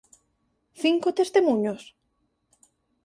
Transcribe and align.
Cinco 0.83 1.07
testemuños? 1.19 1.81